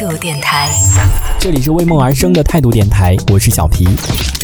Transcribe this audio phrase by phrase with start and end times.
[0.00, 0.66] 态度电台。
[1.38, 3.86] 这里是为梦而生的态度电台，我是小皮。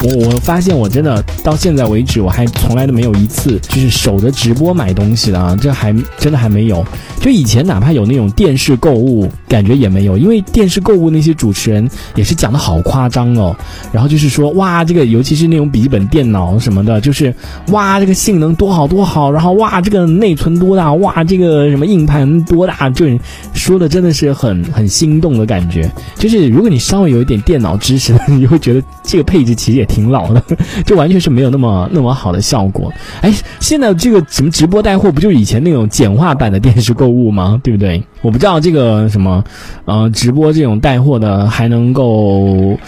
[0.05, 6.85] 我我发现我真的到现在为止，我还从来都没有一次就是守着直播买东西的啊，这还真的还没有。
[7.23, 13.57] 就以前哪怕有那种电视购物，感觉也没有，因为电视购物那些主持人也是讲的好夸张哦。
[13.91, 17.35] 然后就是说哇，这个尤其是那种笔记本电脑什么的，就是
[17.69, 23.07] 哇这个性能多好多好，然后哇这个内存多大，哇这个什么硬盘多大，就
[23.55, 25.91] 说的真的是很很心动的感觉。
[26.17, 30.43] 就是如果你稍微有一点电脑知识， 你会觉得这个配置其实也挺老的，
[30.85, 32.93] 就完全是没有那么那么好的效果。
[33.23, 37.61] 哎，现在这个什么直播带货，不就以前那种简化版的电视购物吗？
[37.63, 38.03] 对不对？
[38.23, 39.45] 我不知道这个什么，
[39.85, 42.79] 呃，直播这种带货的还能够。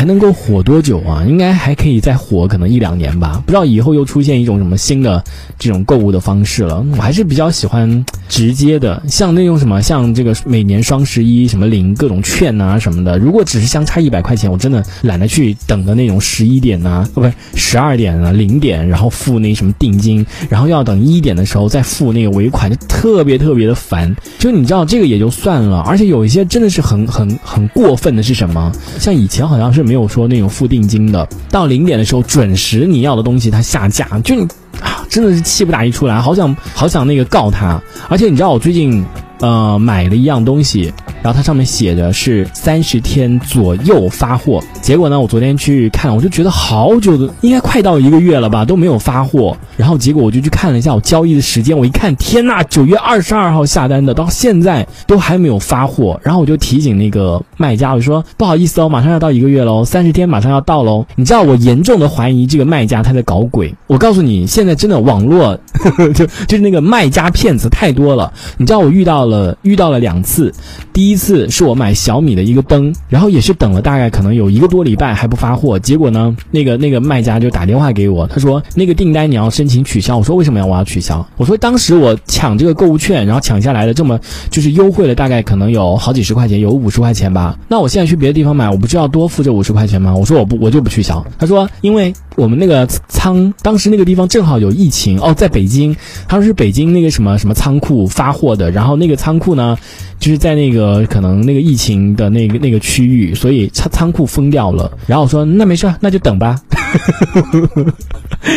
[0.00, 1.22] 还能够火多久啊？
[1.28, 3.42] 应该还可以再火可能一两年吧。
[3.44, 5.22] 不知道以后又出现一种什么新的
[5.58, 6.82] 这种购物的方式了。
[6.96, 13.18] 我还是比较喜欢直接的，像那种什么，像这个每年双十一什么领各种券啊什么的。
[13.18, 24.16] 如果只是相差一百块钱，我真的懒得去等的那种十一点呐，不是十二点啊零点，然后付那什么定金，然后要等一点的时候再付那个尾款，就特别特别的烦。
[24.38, 28.72] 就你知道这个也就算了，而且有一些真的是很很很过分的是什么？
[28.98, 29.89] 像以前好像是。
[29.90, 34.46] 没有说那种付定金的，到零点的时候准时你要的东西它下架，就你
[34.80, 37.82] 啊真的是气不打一处来，好想好想那个告他。
[38.08, 39.04] 而且你知道我最近
[39.40, 59.84] 呃买了一样东西，然后它上面写的是三十天左右发货，结果呢我昨天去看，我就觉得好久的，应该快到一个月了吧都没有发货，然后结果我就去看了一下我交易的时间，我一看天呐，九月二十二号下单的，到现在都还没有发货，然后我就提醒那个卖家，我说不好意思哦，马上要到一个月喽。
[59.84, 63.74] 三十天马上要到喽，你知道我严重的怀疑这个卖家他在搞鬼。
[63.86, 65.58] 我告诉你，现在真的网络
[66.14, 68.32] 就就是那个卖家骗子太多了。
[68.56, 70.52] 你知道我遇到了遇到了两次，
[70.92, 80.16] 第一第一次是我买小米的一个灯，然后也是等了大概可能有一个多礼拜还不发货，结果呢，那个那个卖家就打电话给我，他说那个订单你要申请取消。
[80.18, 81.26] 我说为什么要我要取消？
[81.36, 84.20] 我说当时我抢这个购物券，然后抢下来的这么
[84.50, 87.58] 就是优惠了大概可能有好几十块钱，有五十块钱吧。
[87.66, 90.14] 那我现在去别的地方买，我不是要多付这五十块钱吗？
[90.14, 91.26] 我说我不，我就不取消。
[91.40, 95.94] 他说，因为我们那个仓当时那个地方正好有疫情哦，在北京，
[96.26, 99.76] 他说是北京那个什么什么仓库发货的，然后那个仓库呢，
[100.18, 104.90] 就是在那个可能那个疫情的那个那个区域，所以仓仓库封掉了。
[105.06, 106.58] 然后我说那没事，那就等吧。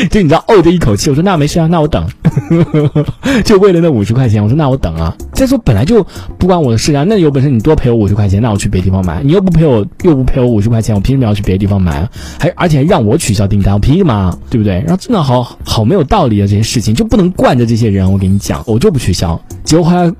[0.09, 2.07] 就你知道，哦的一口气，我说那没事啊，那 我等。
[3.45, 5.15] 就为了那五十块钱，我说那我等啊。
[5.33, 6.03] 再说本来就
[6.39, 9.21] 不关我的事啊，那有本事你多赔我五十块钱，那我去别地方买。
[9.23, 12.07] 你又不赔我，又不赔我五十块钱，我凭什么要去别的地方买？
[12.39, 14.37] 还而且让我取消订单，我凭什么？
[14.49, 14.75] 对不对？
[14.81, 18.11] 然后真的好好没有道理的这些事情，就不能惯着这些人。
[18.11, 19.39] 我跟你讲，我就不取消。
[19.63, 20.11] 结果后来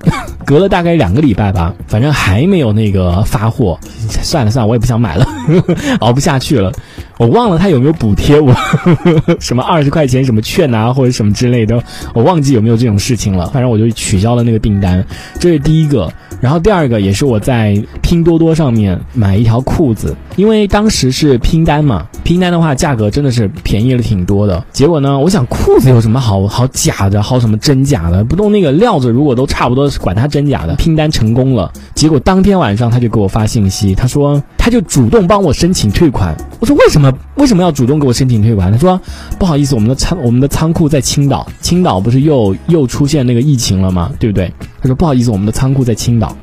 [0.44, 3.78] 隔了大概两个礼拜吧，反正还没有那个发货。
[4.22, 5.26] 算了算了，我也不想买了，
[6.00, 6.72] 熬不下去了。
[7.16, 8.52] 我忘了他有没有补贴我，
[9.38, 11.80] 什么二十块钱什么券啊，或者什么之类的，
[12.12, 13.46] 我忘记有没有这种事情了。
[13.50, 15.04] 反正我就取消了那个订单，
[15.38, 16.12] 这是第一个。
[16.40, 24.62] 然后第二个也是我在拼多多上面买一条裤子，因为当时是拼单嘛，拼单的话价格真的是便宜了挺多的。
[24.72, 28.22] 结果呢，我想裤子有什么好好假的，好什么真假的？
[28.22, 31.72] 不动那个料子如果都差不多，管它真假的，拼单成功了。
[31.94, 36.36] 结果当天晚上他就给我发信息，他说他就主动帮我申请退款。
[36.60, 38.70] 我说为什么为什么要主动给我申请退款？
[38.70, 39.00] 他说
[39.38, 44.12] 不好意思，我们的仓我们的仓库在青岛，青岛不是又又出现那个疫情了吗？
[44.18, 44.52] 对不对？
[44.82, 46.36] 他说不好意思，我们的仓库在青岛。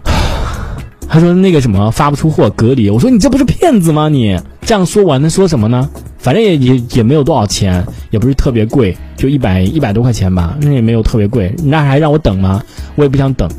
[1.12, 4.08] 他说那个什么发不出货隔离，我说你这不是骗子吗？
[4.08, 5.90] 你这样说我还能说什么呢？
[6.18, 11.54] 反正也也也没有多少钱，也不是特别贵，就一百一百多块钱吧，那也没有特别贵。
[11.66, 12.64] 那还让我等吗？
[12.96, 13.50] 我也不想等。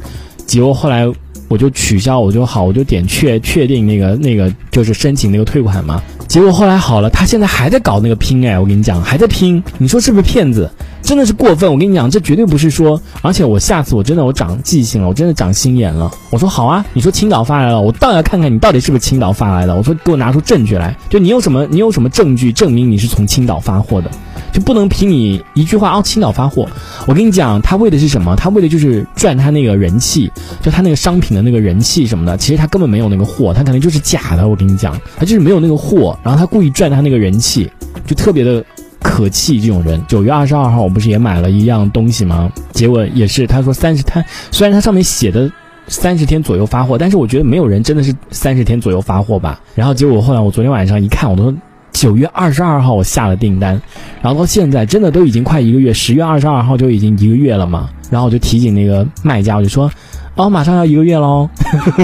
[0.47, 1.07] 结果后来
[1.49, 6.01] 我就取消，我就好，我就点确确定那个那个就是申请那个退款嘛。
[6.27, 10.71] 结果后来好了，他现在还在搞那个拼哎，我跟你讲还在拼，你说是不是骗子？
[11.03, 16.11] 真的是过分，我跟你讲，这绝对不是说，而且我下次我真的我长记性了，我真的长心眼了。
[16.31, 19.77] 我说好啊，你说青岛发来了，我倒要看看你到底是不是青岛发来的。
[19.77, 24.11] 我说给我拿出证据来，就你有什么你有什么证据证明你是从青岛发货的，
[24.53, 26.69] 就不能凭你一句话哦青岛发货。
[27.07, 28.37] 我跟你讲，他为的是什么？
[28.37, 30.31] 他为的就是赚他那个人气，
[30.63, 32.37] 就他那个商品的那个人气什么的。
[32.37, 34.49] 其实他根本没有那个货，他可能就是假的。
[34.49, 37.71] 我跟你讲，他就是没有那个货，然后他故意赚他那个人气，
[38.07, 38.65] 就特别的。
[39.03, 42.51] 可气这种人，九月二十二号我不是也买了一样东西吗？
[42.73, 45.51] 结果也是他说三十，他虽然他上面写的
[45.89, 49.61] 三十天左右发货，但是我觉得没有人真的是三十天左右发货吧。
[49.75, 51.53] 然后结果后来我昨天晚上一看，我都
[51.93, 53.81] 九月二十二号我下了订单，
[54.23, 57.91] 然后到现在真的都已经快一个月，十月二十二号就已经一个月了嘛。
[58.11, 59.91] 然后我就提醒那个卖家，我就说。
[60.35, 61.49] 哦，马上要一个月喽。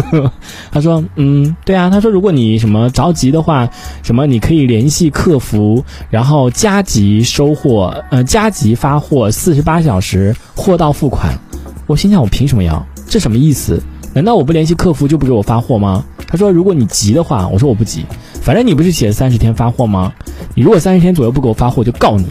[0.71, 1.89] 他说，嗯，对啊。
[1.89, 3.69] 他说，如果你什么着急的话，
[4.03, 11.39] 什么你可以联系客服，然后加急收货，呃，加急发货，四十八小时货到付款。
[11.87, 12.85] 我心想，我凭什么要？
[13.09, 13.83] 这什么意思？
[14.13, 16.05] 难道我不联系客服就不给我发货吗？
[16.27, 18.05] 他说，如果你急的话，我说我不急，
[18.43, 20.13] 反正你不是写三十天发货吗？
[20.55, 22.27] 你如果三十天左右不给我发货，就告你，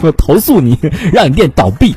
[0.00, 0.78] 我 投诉你，
[1.12, 1.94] 让你店倒闭。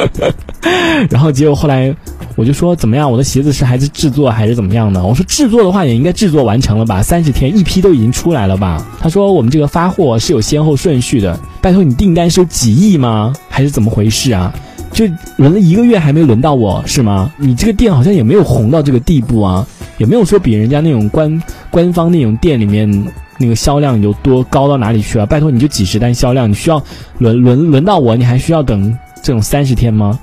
[1.10, 1.94] 然后结果后来。
[2.40, 3.12] 我就说怎么样？
[3.12, 5.04] 我的鞋子是还是制作还是怎么样的？
[5.04, 7.02] 我说制作的话也应该制作完成了吧？
[7.02, 8.82] 三十天一批都已经出来了吧？
[8.98, 11.38] 他说我们这个发货是有先后顺序的。
[11.60, 13.34] 拜托你订单是有几亿吗？
[13.50, 14.50] 还是怎么回事啊？
[14.90, 15.04] 就
[15.36, 17.30] 轮了一个月还没轮到我是吗？
[17.36, 19.66] 你这个店好像也没有红到这个地步啊，
[19.98, 22.90] 也没有说比人家那种官官方那种店里面
[23.36, 25.26] 那个销量有多高到哪里去啊？
[25.26, 26.82] 拜托你就几十单销量，你需要
[27.18, 30.18] 轮轮轮到我，你还需要等这种三十天吗？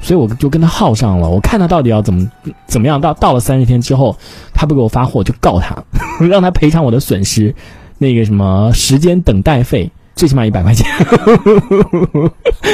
[0.00, 2.28] 所以我就跟他耗上了，我看他到底要怎么
[2.66, 3.00] 怎么样。
[3.00, 4.16] 到到了三十天之后，
[4.54, 5.76] 他不给我发货，就告他，
[6.26, 7.54] 让他赔偿我的损失，
[7.98, 10.86] 那个什么时间等待费，最起码一百块钱，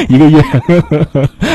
[0.08, 0.42] 一个月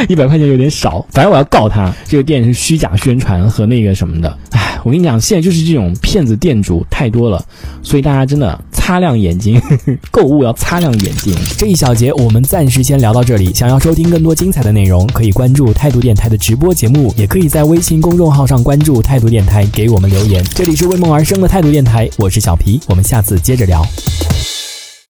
[0.08, 1.06] 一百块钱有点少。
[1.10, 4.38] 反正我要告他，这个店是虚假宣传和那个什么的。
[4.52, 7.44] 唉，我跟你讲，现在就是这种骗子店主太多了，
[7.82, 8.58] 所以大家真的。
[8.74, 9.62] 擦亮眼睛，
[10.10, 11.34] 购物要擦亮眼睛。
[11.56, 13.54] 这一小节我们暂时先聊到这里。
[13.54, 20.44] 想要收听更多精彩的内容，可以关注态度电台的直播节目，也可以在微信公众号上关注态度电台，给我们留言。
[20.56, 23.86] 这里是为梦而生的态度电台，我是小皮，我们下次接着聊。